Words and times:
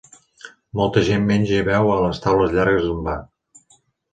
Molta 0.79 1.03
gent 1.09 1.27
menja 1.27 1.59
i 1.65 1.67
beu 1.67 1.91
a 1.97 1.99
les 2.07 2.23
taules 2.25 2.57
llargues 2.59 2.89
d'un 2.89 3.05
bar. 3.11 3.17